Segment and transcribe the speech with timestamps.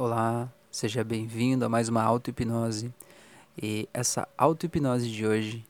[0.00, 2.94] Olá, seja bem-vindo a mais uma auto-hipnose.
[3.60, 5.64] E essa auto-hipnose de hoje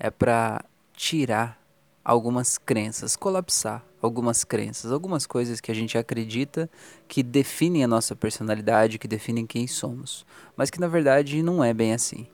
[0.00, 1.62] é para tirar
[2.04, 6.68] algumas crenças, colapsar algumas crenças, algumas coisas que a gente acredita
[7.06, 10.26] que definem a nossa personalidade, que definem quem somos,
[10.56, 12.26] mas que na verdade não é bem assim.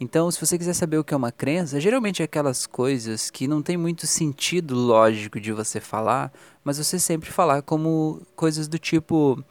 [0.00, 3.46] Então, se você quiser saber o que é uma crença, geralmente é aquelas coisas que
[3.46, 6.32] não tem muito sentido lógico de você falar,
[6.64, 9.44] mas você sempre falar como coisas do tipo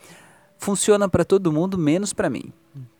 [0.66, 2.52] funciona para todo mundo, menos para mim.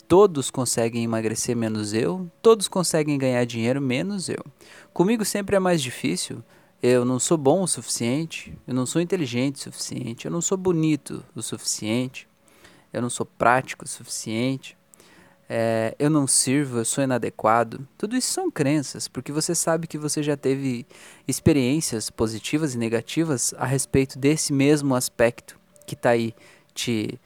[0.08, 4.46] Todos conseguem emagrecer menos eu, todos conseguem ganhar dinheiro menos eu.
[4.94, 6.44] Comigo sempre é mais difícil.
[6.84, 10.56] Eu não sou bom o suficiente, eu não sou inteligente o suficiente, eu não sou
[10.56, 12.28] bonito o suficiente,
[12.94, 14.78] eu não sou prático o suficiente,
[15.50, 17.88] é, eu não sirvo, eu sou inadequado.
[17.98, 20.86] Tudo isso são crenças, porque você sabe que você já teve
[21.28, 26.36] experiências positivas e negativas a respeito desse mesmo aspecto que está aí
[26.76, 27.20] te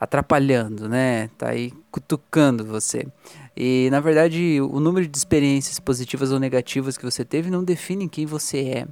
[0.00, 1.28] atrapalhando, né?
[1.36, 3.06] Tá aí cutucando você.
[3.54, 8.08] E na verdade, o número de experiências positivas ou negativas que você teve não define
[8.08, 8.86] quem você é.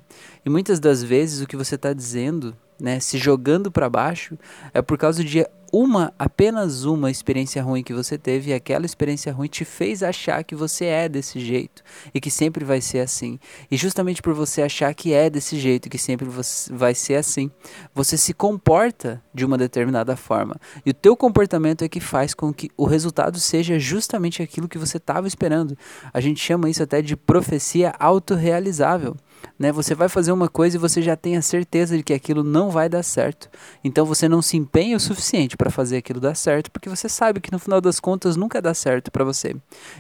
[0.45, 4.39] E muitas das vezes o que você está dizendo, né, se jogando para baixo,
[4.75, 9.33] é por causa de uma, apenas uma experiência ruim que você teve e aquela experiência
[9.33, 11.83] ruim te fez achar que você é desse jeito
[12.15, 13.39] e que sempre vai ser assim.
[13.71, 16.29] E justamente por você achar que é desse jeito e que sempre
[16.71, 17.51] vai ser assim,
[17.95, 20.57] você se comporta de uma determinada forma.
[20.85, 24.79] E o teu comportamento é que faz com que o resultado seja justamente aquilo que
[24.79, 25.77] você estava esperando.
[26.13, 29.17] A gente chama isso até de profecia autorrealizável.
[29.59, 29.73] Né?
[29.73, 32.71] Você vai fazer uma coisa e você já tem a certeza de que aquilo não
[32.71, 33.51] vai dar certo.
[33.83, 37.41] Então você não se empenha o suficiente para fazer aquilo dar certo, porque você sabe
[37.41, 39.57] que no final das contas nunca dá certo para você.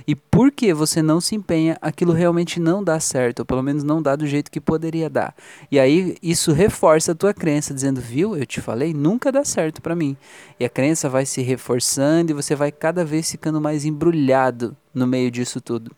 [0.07, 4.01] E porque você não se empenha, aquilo realmente não dá certo, ou pelo menos não
[4.01, 5.35] dá do jeito que poderia dar.
[5.71, 8.37] E aí isso reforça a tua crença, dizendo: "Viu?
[8.37, 10.17] Eu te falei, nunca dá certo para mim".
[10.61, 15.07] E a crença vai se reforçando e você vai cada vez ficando mais embrulhado no
[15.07, 15.91] meio disso tudo.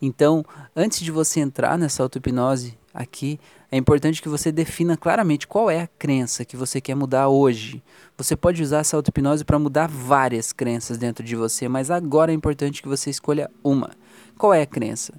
[0.00, 3.40] Então, antes de você entrar nessa auto-hipnose aqui,
[3.70, 7.82] é importante que você defina claramente qual é a crença que você quer mudar hoje.
[8.16, 12.34] Você pode usar essa auto-hipnose para mudar várias crenças dentro de você, mas agora é
[12.34, 13.90] importante que você escolha uma.
[14.38, 15.12] Qual é a crença?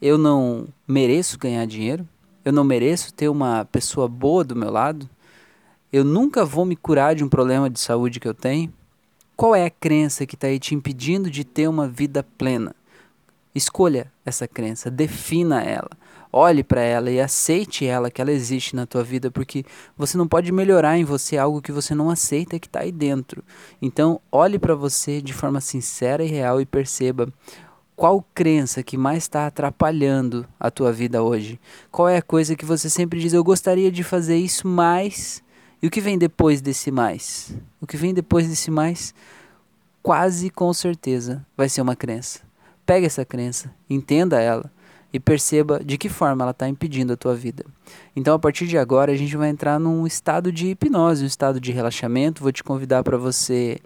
[0.00, 2.06] Eu não mereço ganhar dinheiro?
[2.44, 5.08] Eu não mereço ter uma pessoa boa do meu lado?
[5.92, 8.72] Eu nunca vou me curar de um problema de saúde que eu tenho?
[9.34, 12.74] Qual é a crença que está aí te impedindo de ter uma vida plena?
[13.56, 15.88] Escolha essa crença, defina ela.
[16.30, 19.64] Olhe para ela e aceite ela, que ela existe na tua vida, porque
[19.96, 23.42] você não pode melhorar em você algo que você não aceita que está aí dentro.
[23.80, 27.32] Então, olhe para você de forma sincera e real e perceba
[27.96, 31.58] qual crença que mais está atrapalhando a tua vida hoje.
[31.90, 35.42] Qual é a coisa que você sempre diz, eu gostaria de fazer isso mais.
[35.80, 37.56] E o que vem depois desse mais?
[37.80, 39.14] O que vem depois desse mais,
[40.02, 42.45] quase com certeza, vai ser uma crença.
[42.86, 44.70] Pega essa crença, entenda ela
[45.12, 47.64] e perceba de que forma ela está impedindo a tua vida.
[48.14, 51.60] Então, a partir de agora, a gente vai entrar num estado de hipnose, um estado
[51.60, 52.42] de relaxamento.
[52.42, 53.78] Vou te convidar para você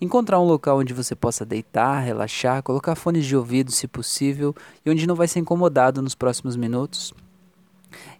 [0.00, 4.54] encontrar um local onde você possa deitar, relaxar, colocar fones de ouvido, se possível,
[4.84, 7.12] e onde não vai ser incomodado nos próximos minutos.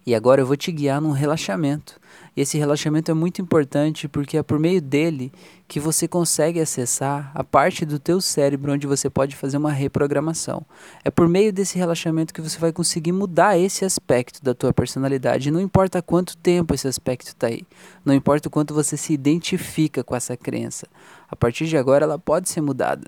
[0.05, 1.99] E agora eu vou te guiar num relaxamento.
[2.35, 5.31] E esse relaxamento é muito importante porque é por meio dele
[5.67, 10.65] que você consegue acessar a parte do teu cérebro onde você pode fazer uma reprogramação.
[11.03, 15.51] É por meio desse relaxamento que você vai conseguir mudar esse aspecto da tua personalidade.
[15.51, 17.63] Não importa quanto tempo esse aspecto está aí.
[18.03, 20.87] Não importa o quanto você se identifica com essa crença.
[21.29, 23.05] A partir de agora ela pode ser mudada.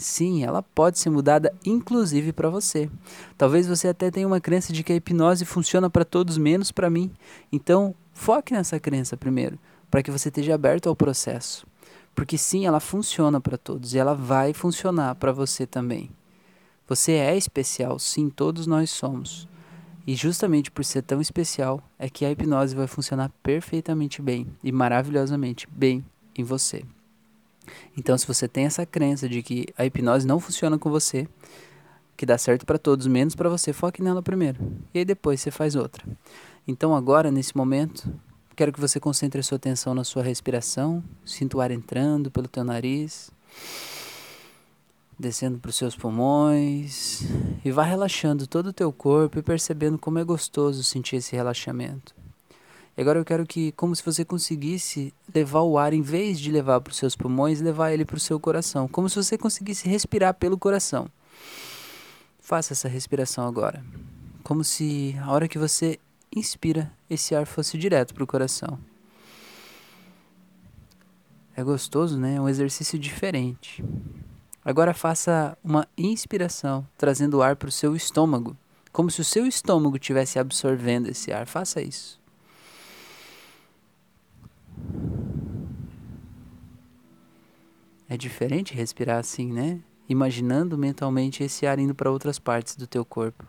[0.00, 2.90] Sim, ela pode ser mudada, inclusive para você.
[3.36, 6.88] Talvez você até tenha uma crença de que a hipnose funciona para todos, menos para
[6.88, 7.10] mim.
[7.52, 9.58] Então, foque nessa crença primeiro,
[9.90, 11.66] para que você esteja aberto ao processo.
[12.14, 16.10] Porque sim, ela funciona para todos e ela vai funcionar para você também.
[16.88, 19.46] Você é especial, sim, todos nós somos.
[20.06, 24.72] E justamente por ser tão especial é que a hipnose vai funcionar perfeitamente bem e
[24.72, 26.02] maravilhosamente bem
[26.34, 26.84] em você.
[27.96, 31.28] Então, se você tem essa crença de que a hipnose não funciona com você,
[32.16, 34.60] que dá certo para todos, menos para você, foque nela primeiro.
[34.92, 36.04] E aí depois você faz outra.
[36.68, 38.12] Então, agora, nesse momento,
[38.54, 41.02] quero que você concentre a sua atenção na sua respiração.
[41.24, 43.30] Sinta o ar entrando pelo teu nariz,
[45.18, 47.22] descendo para os seus pulmões.
[47.64, 52.19] E vá relaxando todo o teu corpo e percebendo como é gostoso sentir esse relaxamento.
[52.96, 56.50] E agora eu quero que, como se você conseguisse levar o ar, em vez de
[56.50, 58.88] levar para os seus pulmões, levar ele para o seu coração.
[58.88, 61.08] Como se você conseguisse respirar pelo coração.
[62.38, 63.84] Faça essa respiração agora.
[64.42, 65.98] Como se a hora que você
[66.34, 68.78] inspira, esse ar fosse direto para o coração.
[71.56, 72.36] É gostoso, né?
[72.36, 73.84] É um exercício diferente.
[74.64, 78.56] Agora faça uma inspiração, trazendo ar para o seu estômago,
[78.92, 81.46] como se o seu estômago estivesse absorvendo esse ar.
[81.46, 82.19] Faça isso.
[88.08, 89.80] É diferente respirar assim, né?
[90.08, 93.46] Imaginando mentalmente esse ar indo para outras partes do teu corpo.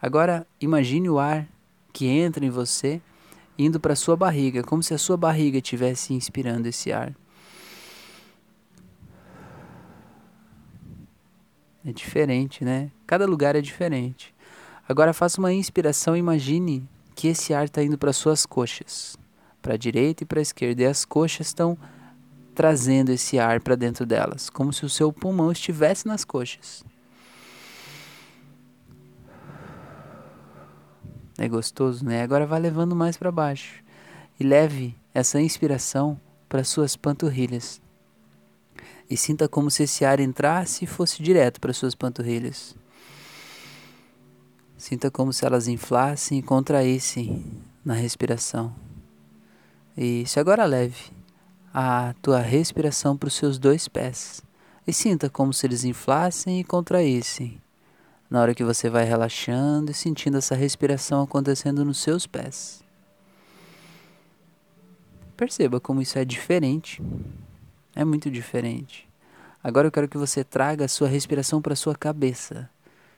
[0.00, 1.48] Agora, imagine o ar
[1.92, 3.00] que entra em você
[3.58, 7.14] indo para sua barriga, como se a sua barriga estivesse inspirando esse ar.
[11.84, 12.90] É diferente, né?
[13.06, 14.34] Cada lugar é diferente.
[14.86, 19.16] Agora faça uma inspiração e imagine que esse ar está indo para suas coxas,
[19.60, 21.76] para a direita e para a esquerda, e as coxas estão
[22.54, 26.84] trazendo esse ar para dentro delas, como se o seu pulmão estivesse nas coxas.
[31.36, 32.22] É gostoso, né?
[32.22, 33.82] Agora vá levando mais para baixo
[34.40, 37.80] e leve essa inspiração para suas panturrilhas
[39.10, 42.76] e sinta como se esse ar entrasse e fosse direto para suas panturrilhas.
[44.76, 47.44] Sinta como se elas inflassem e contraíssem
[47.84, 48.87] na respiração.
[50.00, 51.10] Isso, agora leve
[51.74, 54.40] a tua respiração para os seus dois pés
[54.86, 57.60] e sinta como se eles inflassem e contraíssem.
[58.30, 62.80] Na hora que você vai relaxando e sentindo essa respiração acontecendo nos seus pés.
[65.36, 67.02] Perceba como isso é diferente
[67.92, 69.08] é muito diferente.
[69.64, 72.70] Agora eu quero que você traga a sua respiração para a sua cabeça.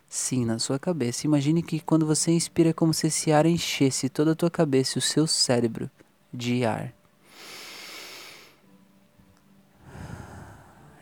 [0.09, 1.27] Sim, na sua cabeça.
[1.27, 4.97] Imagine que quando você inspira é como se esse ar enchesse toda a tua cabeça
[4.97, 5.91] e o seu cérebro
[6.32, 6.93] de ar.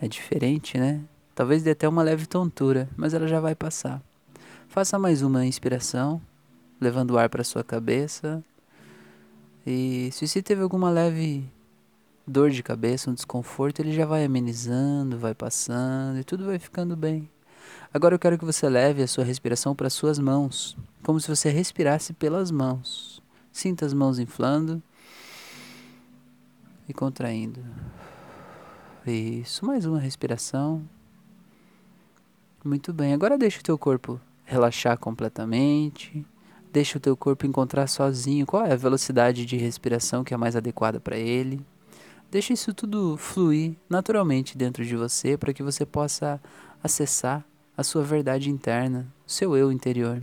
[0.00, 1.02] É diferente, né?
[1.34, 4.02] Talvez dê até uma leve tontura, mas ela já vai passar.
[4.68, 6.20] Faça mais uma inspiração,
[6.80, 8.42] levando o ar para sua cabeça.
[9.66, 11.44] E se você teve alguma leve
[12.26, 16.96] dor de cabeça, um desconforto, ele já vai amenizando, vai passando e tudo vai ficando
[16.96, 17.28] bem.
[17.92, 21.50] Agora eu quero que você leve a sua respiração para suas mãos, como se você
[21.50, 23.22] respirasse pelas mãos.
[23.50, 24.82] Sinta as mãos inflando
[26.88, 27.64] e contraindo.
[29.06, 30.82] Isso, mais uma respiração.
[32.64, 33.12] Muito bem.
[33.12, 36.24] Agora deixa o teu corpo relaxar completamente.
[36.72, 40.56] Deixa o teu corpo encontrar sozinho qual é a velocidade de respiração que é mais
[40.56, 41.64] adequada para ele.
[42.30, 46.40] Deixe isso tudo fluir naturalmente dentro de você para que você possa
[46.82, 47.44] acessar
[47.76, 50.22] a sua verdade interna, o seu eu interior.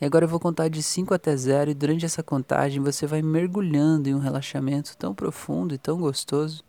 [0.00, 3.22] E agora eu vou contar de 5 até 0 e durante essa contagem você vai
[3.22, 6.62] mergulhando em um relaxamento tão profundo e tão gostoso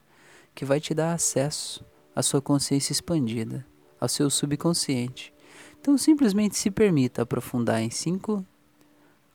[0.56, 1.86] que vai te dar acesso
[2.16, 3.66] à sua consciência expandida,
[4.00, 5.34] ao seu subconsciente.
[5.80, 8.46] Então simplesmente se permita aprofundar em 5,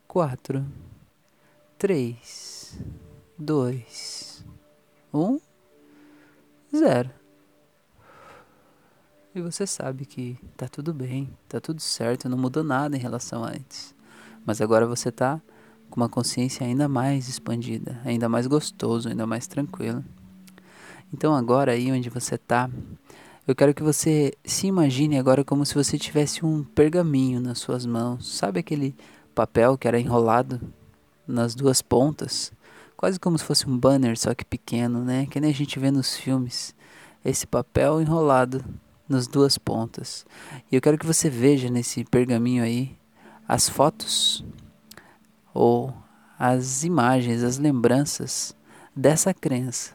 [0.08, 0.66] 4,
[1.78, 2.78] 3,
[3.38, 4.44] 2,
[5.12, 5.38] um,
[6.74, 7.21] zero.
[9.34, 13.42] E você sabe que tá tudo bem, tá tudo certo, não mudou nada em relação
[13.44, 13.94] a antes.
[14.44, 15.40] Mas agora você tá
[15.88, 20.04] com uma consciência ainda mais expandida, ainda mais gostoso, ainda mais tranquilo.
[21.12, 22.70] Então agora aí onde você tá,
[23.46, 27.86] eu quero que você se imagine agora como se você tivesse um pergaminho nas suas
[27.86, 28.36] mãos.
[28.36, 28.94] Sabe aquele
[29.34, 30.60] papel que era enrolado
[31.26, 32.52] nas duas pontas?
[33.02, 35.26] quase como se fosse um banner, só que pequeno, né?
[35.26, 36.72] Que nem a gente vê nos filmes.
[37.24, 38.64] Esse papel enrolado
[39.08, 40.24] nas duas pontas.
[40.70, 42.96] E eu quero que você veja nesse pergaminho aí
[43.46, 44.44] as fotos
[45.52, 45.92] ou
[46.38, 48.54] as imagens, as lembranças
[48.94, 49.92] dessa crença.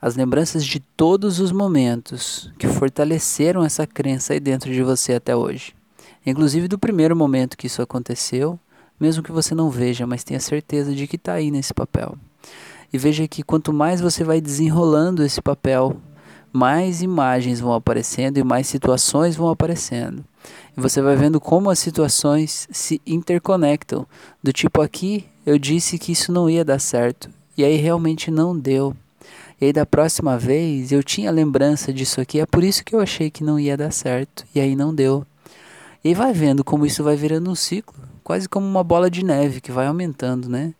[0.00, 5.36] As lembranças de todos os momentos que fortaleceram essa crença aí dentro de você até
[5.36, 5.74] hoje.
[6.26, 8.58] Inclusive do primeiro momento que isso aconteceu
[9.02, 12.16] mesmo que você não veja, mas tenha certeza de que está aí nesse papel.
[12.92, 15.96] E veja que quanto mais você vai desenrolando esse papel,
[16.52, 20.24] mais imagens vão aparecendo e mais situações vão aparecendo.
[20.76, 24.06] E você vai vendo como as situações se interconectam.
[24.42, 28.58] Do tipo aqui, eu disse que isso não ia dar certo, e aí realmente não
[28.58, 28.94] deu.
[29.60, 33.00] E aí da próxima vez eu tinha lembrança disso aqui, é por isso que eu
[33.00, 35.24] achei que não ia dar certo, e aí não deu.
[36.04, 39.60] E vai vendo como isso vai virando um ciclo quase como uma bola de neve
[39.60, 40.74] que vai aumentando, né?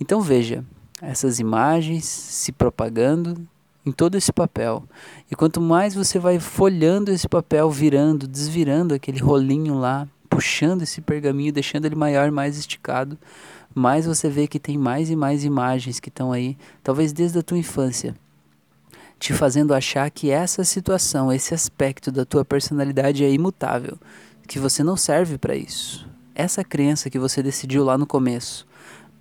[0.00, 0.64] Então veja,
[1.00, 3.46] essas imagens se propagando
[3.84, 4.84] em todo esse papel.
[5.30, 11.00] E quanto mais você vai folhando esse papel, virando, desvirando aquele rolinho lá, puxando esse
[11.00, 13.18] pergaminho, deixando ele maior, mais esticado,
[13.74, 17.42] mais você vê que tem mais e mais imagens que estão aí, talvez desde a
[17.42, 18.14] tua infância,
[19.18, 23.98] te fazendo achar que essa situação, esse aspecto da tua personalidade é imutável,
[24.46, 28.66] que você não serve para isso essa crença que você decidiu lá no começo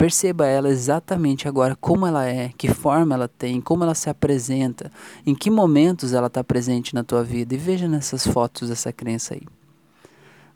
[0.01, 4.91] Perceba ela exatamente agora como ela é, que forma ela tem, como ela se apresenta,
[5.23, 9.35] em que momentos ela está presente na tua vida e veja nessas fotos essa crença
[9.35, 9.43] aí.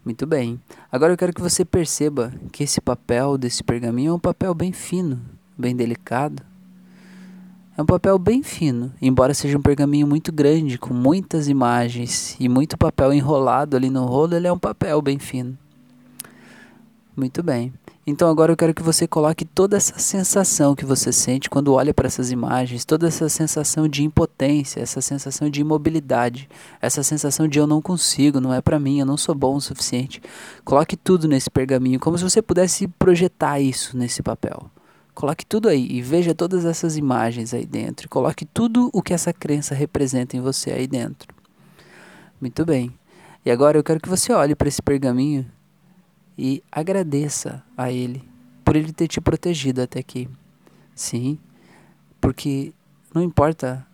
[0.03, 0.59] Muito bem.
[0.91, 4.71] Agora eu quero que você perceba que esse papel desse pergaminho é um papel bem
[4.71, 5.21] fino,
[5.55, 6.41] bem delicado.
[7.77, 12.49] É um papel bem fino, embora seja um pergaminho muito grande, com muitas imagens e
[12.49, 15.55] muito papel enrolado ali no rolo, ele é um papel bem fino.
[17.15, 17.71] Muito bem.
[18.07, 21.91] Então agora eu quero que você coloque toda essa sensação que você sente quando olha
[21.91, 26.47] para essas imagens, toda essa sensação de impotência, essa sensação de imobilidade,
[26.79, 29.61] essa sensação de eu não consigo, não é para mim, eu não sou bom o
[29.61, 30.21] suficiente.
[30.63, 34.69] Coloque tudo nesse pergaminho, como se você pudesse projetar isso nesse papel.
[35.15, 38.07] Coloque tudo aí e veja todas essas imagens aí dentro.
[38.07, 41.33] Coloque tudo o que essa crença representa em você aí dentro.
[42.39, 42.93] Muito bem.
[43.43, 45.54] E agora eu quero que você olhe para esse pergaminho
[46.37, 48.27] e agradeça a Ele
[48.63, 50.27] por Ele ter te protegido até aqui.
[50.95, 51.37] Sim,
[52.19, 52.73] porque
[53.13, 53.85] não importa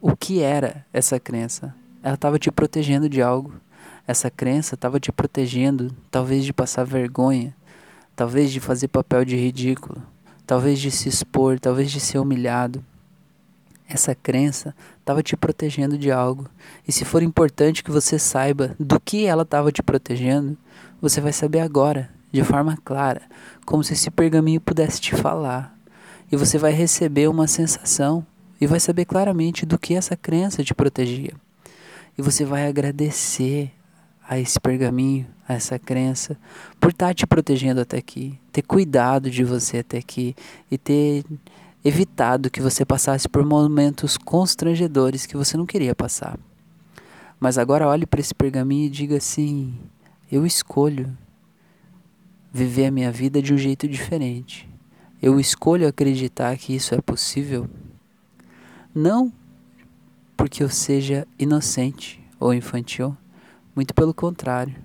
[0.00, 3.52] o que era essa crença, ela estava te protegendo de algo.
[4.06, 7.54] Essa crença estava te protegendo, talvez de passar vergonha,
[8.16, 10.02] talvez de fazer papel de ridículo,
[10.46, 12.82] talvez de se expor, talvez de ser humilhado.
[13.88, 16.48] Essa crença estava te protegendo de algo.
[16.86, 20.56] E se for importante que você saiba do que ela estava te protegendo,
[21.00, 23.22] você vai saber agora, de forma clara,
[23.64, 25.74] como se esse pergaminho pudesse te falar.
[26.30, 28.26] E você vai receber uma sensação
[28.60, 31.32] e vai saber claramente do que essa crença te protegia.
[32.16, 33.70] E você vai agradecer
[34.28, 36.36] a esse pergaminho, a essa crença,
[36.78, 40.34] por estar tá te protegendo até aqui, ter cuidado de você até aqui
[40.70, 41.24] e ter
[41.82, 46.38] evitado que você passasse por momentos constrangedores que você não queria passar.
[47.40, 49.74] Mas agora olhe para esse pergaminho e diga assim:
[50.30, 51.16] eu escolho
[52.52, 54.68] viver a minha vida de um jeito diferente.
[55.22, 57.68] Eu escolho acreditar que isso é possível.
[58.94, 59.32] Não
[60.36, 63.16] porque eu seja inocente ou infantil,
[63.74, 64.76] muito pelo contrário.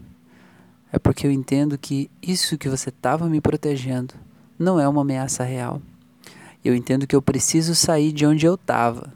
[0.91, 4.13] É porque eu entendo que isso que você estava me protegendo
[4.57, 5.81] não é uma ameaça real.
[6.63, 9.13] Eu entendo que eu preciso sair de onde eu estava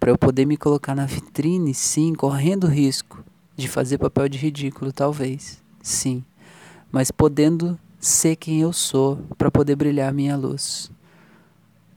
[0.00, 3.24] para eu poder me colocar na vitrine, sim, correndo risco
[3.56, 6.24] de fazer papel de ridículo, talvez, sim,
[6.90, 10.90] mas podendo ser quem eu sou para poder brilhar minha luz.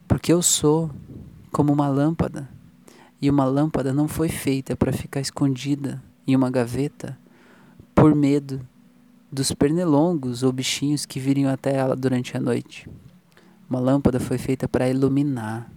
[0.08, 0.92] Porque eu sou
[1.52, 2.50] como uma lâmpada,
[3.22, 7.18] e uma lâmpada não foi feita para ficar escondida em uma gaveta
[7.94, 8.62] por medo
[9.32, 12.88] dos pernilongos ou bichinhos que viriam até ela durante a noite.
[13.70, 15.72] Uma lâmpada foi feita para iluminar.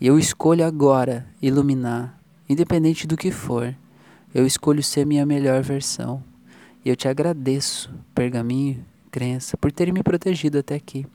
[0.00, 3.74] E eu escolho agora iluminar, independente do que for.
[4.34, 6.22] Eu escolho ser minha melhor versão.
[6.84, 11.06] E eu te agradeço, pergaminho, crença, por ter me protegido até aqui.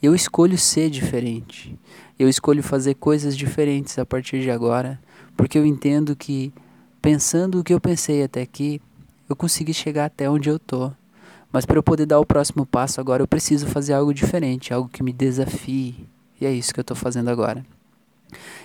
[0.00, 1.76] Eu escolho ser diferente.
[2.18, 5.00] Eu escolho fazer coisas diferentes a partir de agora,
[5.36, 6.52] porque eu entendo que,
[7.00, 8.80] pensando o que eu pensei até aqui,
[9.28, 10.92] eu consegui chegar até onde eu tô.
[11.52, 14.88] Mas para eu poder dar o próximo passo agora, eu preciso fazer algo diferente, algo
[14.88, 16.08] que me desafie.
[16.40, 17.64] E é isso que eu estou fazendo agora.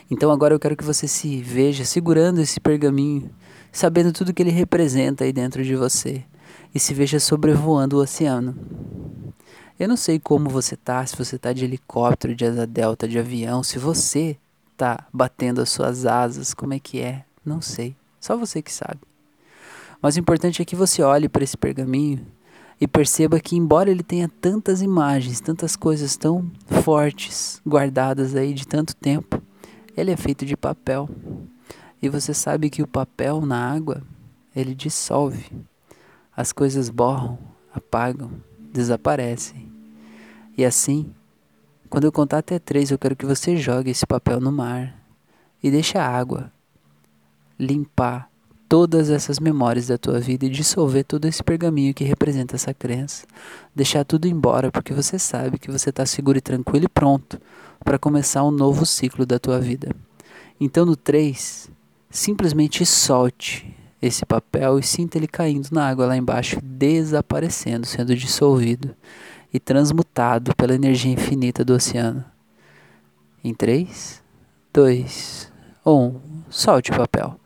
[0.10, 3.30] Então agora eu quero que você se veja segurando esse pergaminho
[3.78, 6.24] sabendo tudo que ele representa aí dentro de você
[6.74, 8.56] e se veja sobrevoando o oceano.
[9.80, 13.20] Eu não sei como você tá, se você tá de helicóptero, de asa delta, de
[13.20, 14.36] avião, se você
[14.76, 17.24] tá batendo as suas asas, como é que é?
[17.46, 17.96] Não sei.
[18.20, 19.00] Só você que sabe.
[20.02, 22.26] Mas o importante é que você olhe para esse pergaminho
[22.82, 26.50] e perceba que embora ele tenha tantas imagens, tantas coisas tão
[26.84, 29.40] fortes guardadas aí de tanto tempo,
[29.96, 31.08] ele é feito de papel.
[32.02, 34.04] E você sabe que o papel na água,
[34.56, 35.52] ele dissolve.
[36.36, 37.40] As coisas borram,
[37.74, 38.32] apagam,
[38.72, 39.72] desaparecem.
[40.58, 41.12] E assim,
[41.90, 45.02] quando eu contar até três, eu quero que você jogue esse papel no mar
[45.64, 46.52] e deixe a água
[47.60, 48.30] limpar
[48.70, 53.26] todas essas memórias da tua vida e dissolver todo esse pergaminho que representa essa crença.
[53.74, 57.40] Deixar tudo embora, porque você sabe que você está seguro e tranquilo e pronto
[57.84, 59.96] para começar um novo ciclo da tua vida.
[60.60, 61.70] Então, no 3,
[62.18, 68.96] simplesmente solte esse papel e sinta ele caindo na água lá embaixo, desaparecendo, sendo dissolvido
[69.54, 72.26] e transmutado pela energia infinita do oceano.
[73.44, 74.24] Em 3,
[74.74, 75.52] 2,
[75.86, 77.40] 1, solte o papel.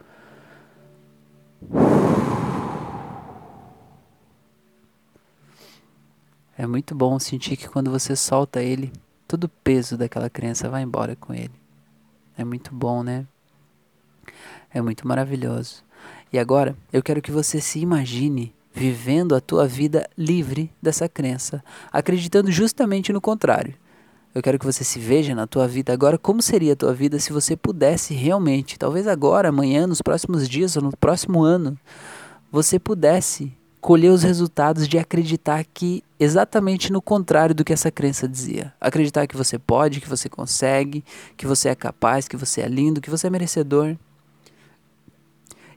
[6.58, 8.94] É muito bom sentir que quando você solta ele,
[9.28, 11.52] todo o peso daquela crença vai embora com ele.
[12.38, 13.28] É muito bom, né?
[14.74, 15.84] É muito maravilhoso.
[16.32, 21.64] E agora, eu quero que você se imagine vivendo a tua vida livre dessa crença,
[21.92, 23.76] acreditando justamente no contrário,
[24.34, 26.18] Eu quero que você se veja na tua vida agora.
[26.18, 30.78] Como seria a tua vida se você pudesse realmente, talvez agora, amanhã, nos próximos dias
[30.78, 31.78] ou no próximo ano,
[32.50, 33.52] você pudesse
[33.82, 38.74] colher os resultados de acreditar que exatamente no contrário do que essa crença dizia.
[38.80, 41.04] Acreditar que você pode, que você consegue,
[41.36, 43.98] que você é capaz, que você é lindo, que você é merecedor.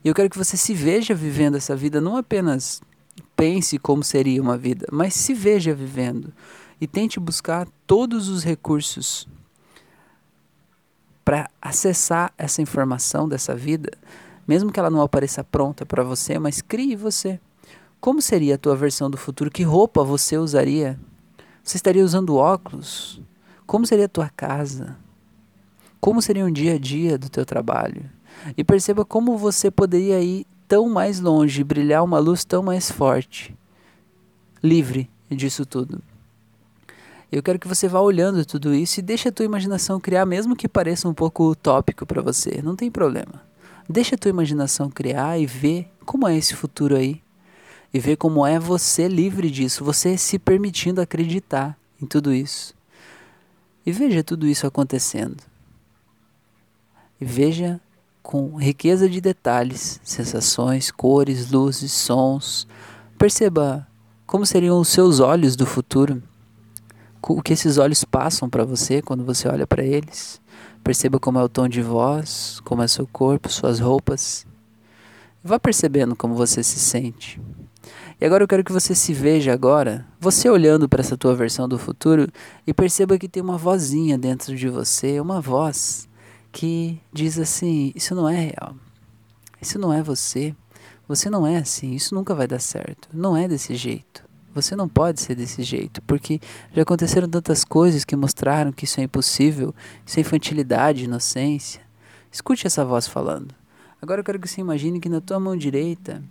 [0.05, 2.83] E eu quero que você se veja vivendo essa vida, não apenas
[3.35, 6.31] pense como seria uma vida, mas se veja vivendo
[6.79, 9.27] e tente buscar todos os recursos
[11.25, 13.91] para acessar essa informação dessa vida,
[14.47, 17.41] mesmo que ela não apareça pronta para você, mas crie você.
[17.99, 19.51] Como seria a tua versão do futuro?
[19.51, 21.01] Que roupa você usaria?
[21.63, 23.23] Você estaria usando óculos?
[23.67, 24.99] Como seria a tua casa?
[25.99, 28.05] Como seria um dia a dia do teu trabalho?
[28.57, 33.55] E perceba como você poderia ir tão mais longe, brilhar uma luz tão mais forte,
[34.63, 36.01] livre disso tudo.
[37.31, 40.55] Eu quero que você vá olhando tudo isso e deixe a tua imaginação criar, mesmo
[40.55, 42.63] que pareça um pouco utópico para você.
[42.63, 43.43] Não tem problema.
[43.89, 47.21] Deixa a tua imaginação criar e ver como é esse futuro aí
[47.93, 52.75] e ver como é você livre disso, você se permitindo acreditar em tudo isso.
[53.87, 55.43] E veja tudo isso acontecendo.
[57.21, 57.81] E veja
[58.25, 62.67] com riqueza de detalhes, sensações, cores, luzes, sons.
[63.19, 63.87] Perceba
[64.27, 66.23] como seriam os seus olhos do futuro.
[67.23, 70.41] O que esses olhos passam para você quando você olha para eles.
[70.83, 74.47] Perceba como é o tom de voz, como é seu corpo, suas roupas.
[75.43, 77.39] Vá percebendo como você se sente.
[78.19, 81.69] E agora eu quero que você se veja agora, você olhando para essa tua versão
[81.69, 82.27] do futuro
[82.67, 86.09] e perceba que tem uma vozinha dentro de você, uma voz
[86.55, 88.77] que diz assim: isso não é real.
[89.61, 90.55] Isso não é você.
[91.07, 93.09] Você não é assim, isso nunca vai dar certo.
[93.13, 94.25] Não é desse jeito.
[94.55, 96.41] Você não pode ser desse jeito, porque
[96.73, 99.75] já aconteceram tantas coisas que mostraram que isso é impossível.
[100.07, 101.83] Isso é infantilidade, inocência.
[102.31, 103.53] Escute essa voz falando.
[104.01, 106.23] Agora eu quero que você imagine que na tua mão direita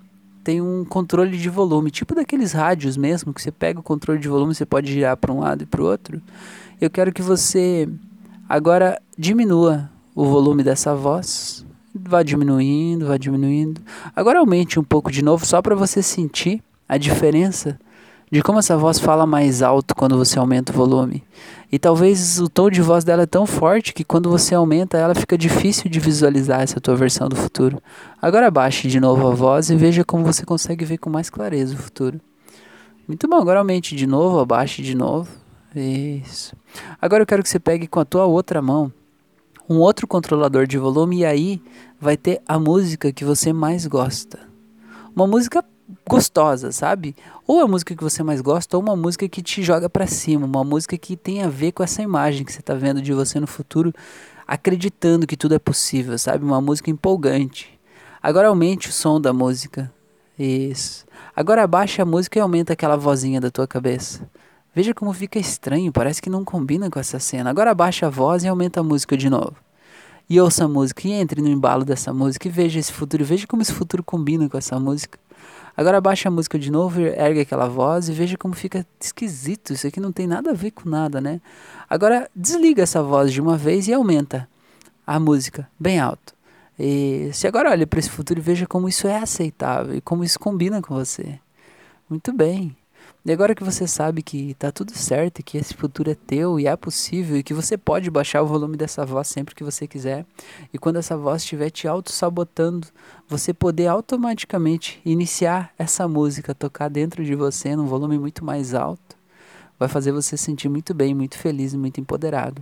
[0.44, 4.28] tem um controle de volume, tipo daqueles rádios mesmo, que você pega o controle de
[4.28, 6.22] volume, você pode girar para um lado e para o outro.
[6.80, 7.88] Eu quero que você
[8.50, 13.82] agora diminua o volume dessa voz, vá diminuindo, vá diminuindo.
[14.16, 17.80] Agora aumente um pouco de novo, só para você sentir a diferença
[18.32, 21.24] de como essa voz fala mais alto quando você aumenta o volume.
[21.72, 25.14] E talvez o tom de voz dela é tão forte que quando você aumenta ela
[25.14, 27.82] fica difícil de visualizar essa tua versão do futuro.
[28.20, 31.76] Agora baixe de novo a voz e veja como você consegue ver com mais clareza
[31.76, 32.20] o futuro.
[33.08, 35.30] Muito bom, agora aumente de novo, abaixe de novo.
[35.76, 36.56] Isso.
[37.00, 38.92] Agora eu quero que você pegue com a tua outra mão
[39.70, 41.62] um outro controlador de volume e aí
[42.00, 44.40] vai ter a música que você mais gosta.
[45.16, 45.64] Uma música
[46.08, 47.16] gostosa, sabe?
[47.48, 50.46] Ou a música que você mais gosta, ou uma música que te joga para cima,
[50.46, 53.40] uma música que tem a ver com essa imagem que você tá vendo de você
[53.40, 53.94] no futuro,
[54.48, 56.44] acreditando que tudo é possível, sabe?
[56.44, 57.80] Uma música empolgante.
[58.22, 59.92] Agora aumente o som da música.
[60.38, 61.06] Isso.
[61.36, 64.28] Agora abaixa a música e aumenta aquela vozinha da tua cabeça.
[64.76, 67.50] Veja como fica estranho, parece que não combina com essa cena.
[67.50, 69.56] Agora abaixa a voz e aumenta a música de novo.
[70.28, 73.24] E ouça a música e entre no embalo dessa música e veja esse futuro.
[73.24, 75.20] Veja como esse futuro combina com essa música.
[75.76, 79.74] Agora baixa a música de novo, ergue aquela voz e veja como fica esquisito.
[79.74, 81.40] Isso aqui não tem nada a ver com nada, né?
[81.90, 84.50] Agora desliga essa voz de uma vez e aumenta
[85.06, 86.34] a música bem alto.
[86.80, 90.24] E se agora olha para esse futuro e veja como isso é aceitável e como
[90.24, 91.40] isso combina com você.
[92.10, 92.76] Muito bem.
[93.26, 96.68] E agora que você sabe que está tudo certo que esse futuro é teu e
[96.68, 100.26] é possível e que você pode baixar o volume dessa voz sempre que você quiser,
[100.74, 102.86] e quando essa voz estiver te auto-sabotando,
[103.26, 109.16] você poder automaticamente iniciar essa música, tocar dentro de você num volume muito mais alto,
[109.80, 112.62] vai fazer você sentir muito bem, muito feliz e muito empoderado.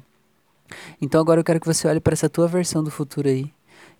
[1.02, 3.52] Então agora eu quero que você olhe para essa tua versão do futuro aí.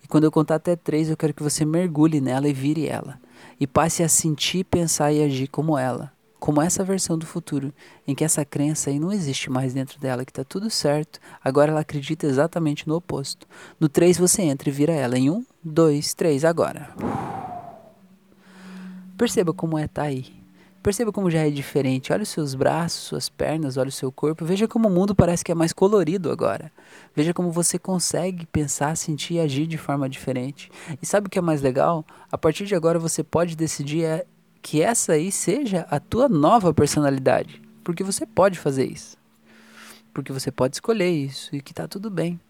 [0.04, 3.18] E quando eu contar até três, eu quero que você mergulhe nela e vire ela.
[3.58, 7.72] E passe a sentir, pensar e agir como ela como essa versão do futuro,
[8.04, 11.70] em que essa crença aí não existe mais dentro dela, que está tudo certo, agora
[11.70, 13.46] ela acredita exatamente no oposto.
[13.78, 16.92] No 3 você entra e vira ela em 1, 2, 3, agora.
[19.16, 20.42] Perceba como é tá aí.
[20.82, 22.12] Perceba como já é diferente.
[22.12, 24.44] Olha os seus braços, suas pernas, olha o seu corpo.
[24.44, 26.72] Veja como o mundo parece que é mais colorido agora.
[27.14, 30.72] Veja como você consegue pensar, sentir e agir de forma diferente.
[31.00, 32.04] E sabe o que é mais legal?
[32.32, 34.26] A partir de agora você pode decidir é
[34.62, 39.16] que essa aí seja a tua nova personalidade, porque você pode fazer isso.
[40.14, 42.40] Porque você pode escolher isso e que tá tudo bem.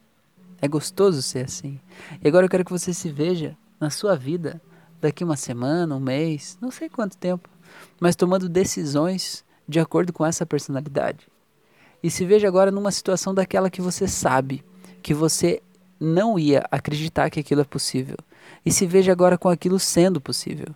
[0.60, 1.80] É gostoso ser assim.
[2.22, 4.60] E agora eu quero que você se veja na sua vida
[5.00, 7.48] daqui uma semana, um mês, não sei quanto tempo,
[7.98, 11.26] mas tomando decisões de acordo com essa personalidade.
[12.02, 14.62] E se veja agora numa situação daquela que você sabe
[15.02, 15.62] que você
[15.98, 18.16] não ia acreditar que aquilo é possível.
[18.66, 20.74] E se veja agora com aquilo sendo possível.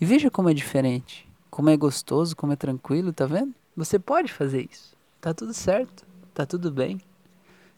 [0.00, 3.54] E veja como é diferente, como é gostoso, como é tranquilo, tá vendo?
[3.76, 4.96] Você pode fazer isso.
[5.20, 7.00] Tá tudo certo, tá tudo bem.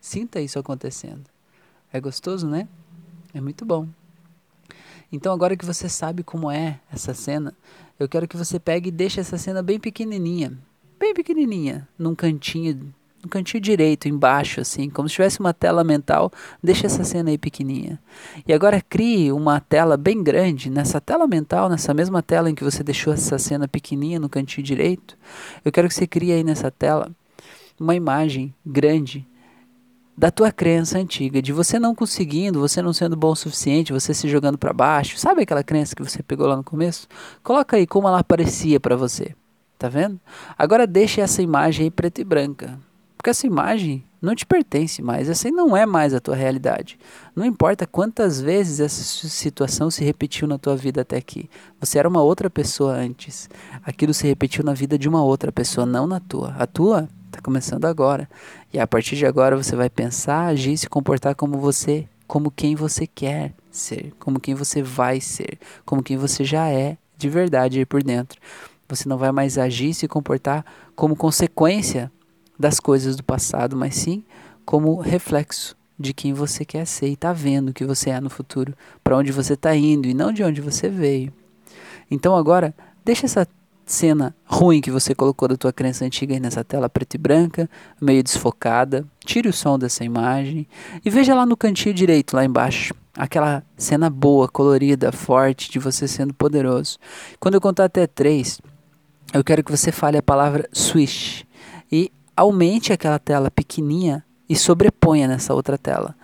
[0.00, 1.24] Sinta isso acontecendo.
[1.92, 2.68] É gostoso, né?
[3.35, 3.88] É muito bom.
[5.11, 7.54] Então, agora que você sabe como é essa cena,
[7.98, 10.56] eu quero que você pegue e deixe essa cena bem pequenininha,
[10.98, 16.30] bem pequenininha, num cantinho, no cantinho direito, embaixo, assim, como se tivesse uma tela mental.
[16.62, 17.98] Deixe essa cena aí pequenininha.
[18.46, 22.64] E agora crie uma tela bem grande nessa tela mental, nessa mesma tela em que
[22.64, 25.16] você deixou essa cena pequenininha no cantinho direito.
[25.64, 27.11] Eu quero que você crie aí nessa tela
[27.78, 29.26] uma imagem grande
[30.16, 34.12] da tua crença antiga, de você não conseguindo, você não sendo bom o suficiente, você
[34.12, 35.18] se jogando para baixo.
[35.18, 37.08] Sabe aquela crença que você pegou lá no começo?
[37.42, 39.35] Coloca aí como ela aparecia para você.
[39.78, 40.20] Tá vendo?
[40.56, 42.78] Agora deixe essa imagem aí preta e branca.
[43.22, 46.98] Porque essa imagem não te pertence mais, essa não é mais a tua realidade.
[47.37, 51.48] Não importa quantas vezes essa situação se repetiu na tua vida até aqui.
[51.78, 53.48] Você era uma outra pessoa antes.
[53.85, 56.52] Aquilo se repetiu na vida de uma outra pessoa, não na tua.
[56.58, 58.28] A tua Está começando agora.
[58.74, 62.74] E a partir de agora você vai pensar, agir, se comportar como você, como quem
[62.74, 67.87] você quer ser, como quem você vai ser, como quem você já é de verdade
[67.87, 68.40] por dentro.
[68.88, 72.11] Você não vai mais agir e se comportar como consequência
[72.58, 74.24] das coisas do passado, mas sim
[74.64, 78.74] como reflexo de quem você quer ser e está vendo que você é no futuro,
[79.02, 81.32] para onde você está indo e não de onde você veio.
[82.10, 83.46] Então agora, deixa essa
[83.84, 87.68] cena ruim que você colocou da tua crença antiga aí nessa tela preta e branca,
[88.00, 89.06] meio desfocada.
[89.24, 90.66] Tire o som dessa imagem
[91.04, 96.08] e veja lá no cantinho direito, lá embaixo, aquela cena boa, colorida, forte de você
[96.08, 96.98] sendo poderoso.
[97.38, 98.60] Quando eu contar até três,
[99.32, 101.42] eu quero que você fale a palavra switch
[101.90, 106.14] e aumente aquela tela pequenininha e sobreponha nessa outra tela.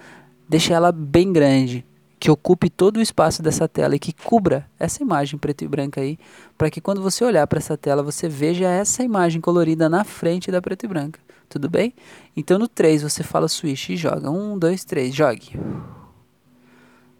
[0.48, 1.84] Deixe ela bem grande
[2.18, 6.00] que ocupe todo o espaço dessa tela e que cubra essa imagem preto e branca
[6.00, 6.18] aí,
[6.56, 10.50] para que quando você olhar para essa tela você veja essa imagem colorida na frente
[10.50, 11.20] da preto e branca.
[11.48, 11.94] Tudo bem?
[12.36, 14.30] Então no 3 você fala switch e joga.
[14.30, 15.58] 1, 2, 3, jogue.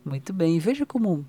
[0.05, 0.59] Muito bem.
[0.59, 1.24] Veja como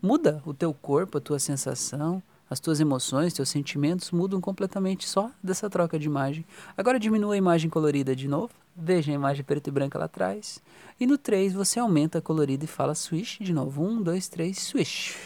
[0.00, 5.30] muda o teu corpo, a tua sensação, as tuas emoções, teus sentimentos mudam completamente só
[5.40, 6.44] dessa troca de imagem.
[6.76, 8.52] Agora diminua a imagem colorida de novo.
[8.76, 10.60] Veja a imagem preto e branca lá atrás.
[10.98, 13.84] E no 3 você aumenta a colorida e fala switch de novo.
[13.84, 15.16] 1, 2, 3, switch.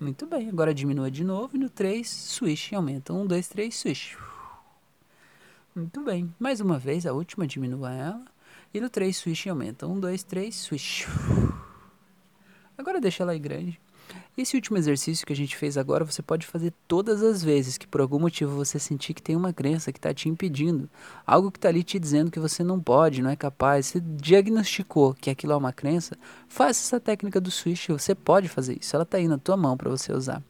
[0.00, 3.12] Muito bem, agora diminua de novo e no 3 switch e aumenta.
[3.12, 4.16] 1, 2, 3, switch.
[5.72, 8.24] Muito bem, mais uma vez, a última diminua ela.
[8.74, 9.86] E no 3 switch e aumenta.
[9.86, 11.06] 1, 2, 3, switch.
[12.76, 13.80] Agora deixa ela aí grande.
[14.38, 17.88] Esse último exercício que a gente fez agora, você pode fazer todas as vezes que
[17.88, 20.88] por algum motivo você sentir que tem uma crença que está te impedindo,
[21.26, 25.12] algo que está ali te dizendo que você não pode, não é capaz, você diagnosticou
[25.12, 29.02] que aquilo é uma crença, faça essa técnica do switch, você pode fazer isso, ela
[29.02, 30.40] está aí na tua mão para você usar.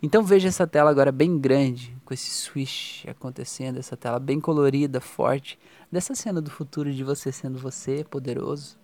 [0.00, 5.00] Então veja essa tela agora bem grande, com esse switch acontecendo, essa tela bem colorida,
[5.00, 5.58] forte,
[5.90, 8.83] dessa cena do futuro de você sendo você, poderoso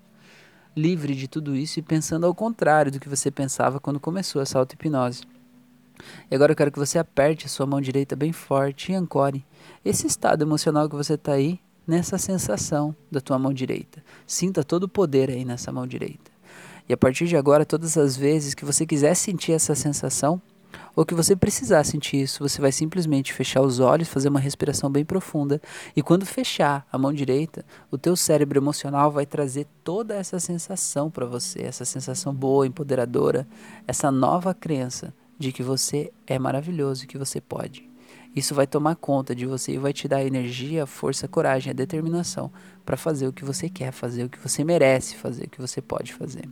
[0.77, 4.59] livre de tudo isso e pensando ao contrário do que você pensava quando começou essa
[4.59, 5.23] auto-hipnose.
[6.31, 9.45] E agora eu quero que você aperte a sua mão direita bem forte e ancore
[9.85, 14.03] esse estado emocional que você está aí nessa sensação da tua mão direita.
[14.27, 16.31] Sinta todo o poder aí nessa mão direita.
[16.89, 20.41] E a partir de agora, todas as vezes que você quiser sentir essa sensação,
[20.95, 24.91] ou que você precisar sentir isso, você vai simplesmente fechar os olhos, fazer uma respiração
[24.91, 25.61] bem profunda
[25.95, 31.11] e quando fechar a mão direita, o teu cérebro emocional vai trazer toda essa sensação
[31.11, 33.47] para você, essa sensação boa, empoderadora,
[33.87, 37.89] essa nova crença de que você é maravilhoso e que você pode.
[38.35, 42.53] Isso vai tomar conta de você e vai te dar energia, força, coragem, a determinação
[42.85, 45.83] para fazer o que você quer fazer, o que você merece fazer, o que você
[45.83, 46.49] pode fazer.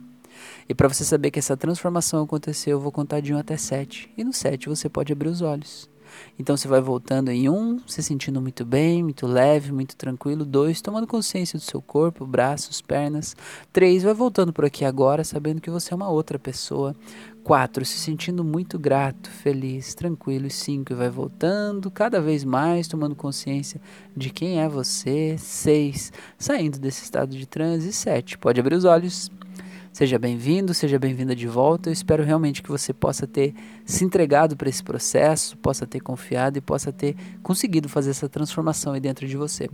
[0.67, 4.11] E para você saber que essa transformação aconteceu, eu vou contar de 1 até 7.
[4.17, 5.89] E no 7 você pode abrir os olhos.
[6.37, 10.45] Então você vai voltando em 1, se sentindo muito bem, muito leve, muito tranquilo.
[10.45, 13.35] 2, tomando consciência do seu corpo, braços, pernas.
[13.73, 16.95] 3, vai voltando por aqui agora, sabendo que você é uma outra pessoa.
[17.43, 20.47] 4, se sentindo muito grato, feliz, tranquilo.
[20.47, 23.81] E 5, vai voltando cada vez mais, tomando consciência
[24.15, 25.35] de quem é você.
[25.37, 27.89] 6, saindo desse estado de transe.
[27.89, 29.31] E 7, pode abrir os olhos.
[29.99, 31.89] Seja bem-vindo, seja bem-vinda de volta.
[31.89, 36.57] Eu espero realmente que você possa ter se entregado para esse processo, possa ter confiado
[36.57, 39.69] e possa ter conseguido fazer essa transformação aí dentro de você.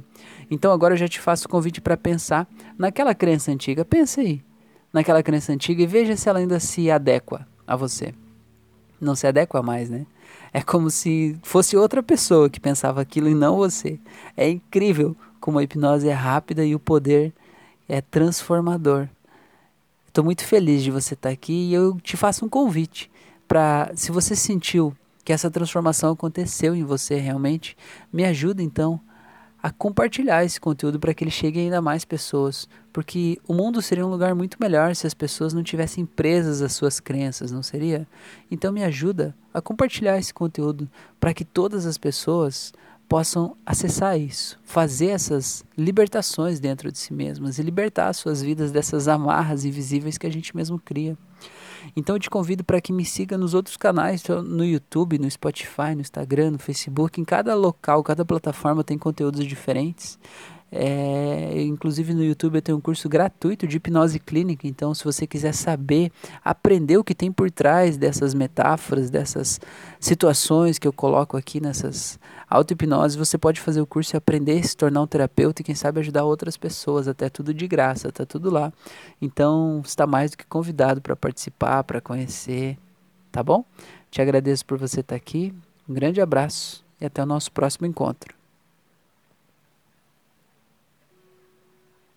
[0.49, 3.85] Então agora eu já te faço o convite para pensar naquela crença antiga.
[3.85, 4.43] Pense aí
[4.91, 8.11] naquela crença antiga e veja se ela ainda se adequa a você.
[8.99, 10.07] Não se adequa mais, né?
[10.51, 13.99] É como se fosse outra pessoa que pensava aquilo e não você.
[14.35, 17.31] É incrível como a hipnose é rápida e o poder
[17.87, 19.07] é transformador.
[20.15, 23.11] Estou muito feliz de você estar tá aqui e eu te faço um convite
[23.45, 27.75] para, se você sentiu que essa transformação aconteceu em você realmente,
[28.13, 28.97] me ajuda então
[29.61, 33.81] a compartilhar esse conteúdo para que ele chegue a ainda mais pessoas, porque o mundo
[33.81, 37.61] seria um lugar muito melhor se as pessoas não tivessem presas às suas crenças, não
[37.61, 38.07] seria?
[38.49, 42.71] Então me ajuda a compartilhar esse conteúdo para que todas as pessoas
[43.07, 49.07] possam acessar isso, fazer essas libertações dentro de si mesmas e libertar suas vidas dessas
[49.07, 51.17] amarras invisíveis que a gente mesmo cria.
[51.95, 55.93] Então eu te convido para que me siga nos outros canais, no YouTube, no Spotify,
[55.93, 57.19] no Instagram, no Facebook.
[57.21, 60.17] Em cada local, cada plataforma tem conteúdos diferentes.
[60.77, 64.67] É, inclusive no YouTube eu tenho um curso gratuito de hipnose clínica.
[64.67, 66.11] Então, se você quiser saber,
[66.43, 69.61] aprender o que tem por trás dessas metáforas, dessas
[70.01, 74.75] situações que eu coloco aqui nessas auto-hipnose, você pode fazer o curso e aprender se
[74.75, 77.07] tornar um terapeuta e, quem sabe, ajudar outras pessoas.
[77.07, 78.73] Até tudo de graça, tá tudo lá.
[79.21, 82.77] Então, está mais do que convidado para participar, para conhecer.
[83.31, 83.63] Tá bom?
[84.11, 85.53] Te agradeço por você estar aqui.
[85.87, 88.34] Um grande abraço e até o nosso próximo encontro.